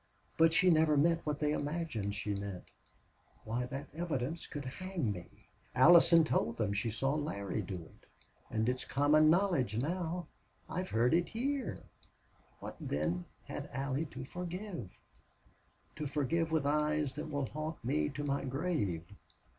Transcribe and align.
But 0.35 0.51
she 0.51 0.71
never 0.71 0.97
meant 0.97 1.23
what 1.27 1.39
they 1.39 1.51
imagined 1.51 2.15
she 2.15 2.33
meant. 2.33 2.63
Why, 3.43 3.67
that 3.67 3.85
evidence 3.93 4.47
could 4.47 4.65
hang 4.65 5.11
me!... 5.11 5.27
Allie 5.75 5.99
told 6.23 6.57
them 6.57 6.73
she 6.73 6.89
saw 6.89 7.13
Larry 7.13 7.61
do 7.61 7.75
it. 7.75 8.07
And 8.49 8.67
it's 8.67 8.83
common 8.83 9.29
knowledge 9.29 9.77
now 9.77 10.25
I've 10.67 10.89
heard 10.89 11.13
it 11.13 11.29
here.... 11.29 11.83
What, 12.57 12.77
then, 12.81 13.25
had 13.45 13.69
Allie 13.71 14.05
to 14.07 14.25
forgive 14.25 14.97
to 15.97 16.07
forgive 16.07 16.51
with 16.51 16.65
eyes 16.65 17.13
that 17.13 17.29
will 17.29 17.45
haunt 17.45 17.85
me 17.85 18.09
to 18.09 18.23
my 18.23 18.43
grave?" 18.43 19.03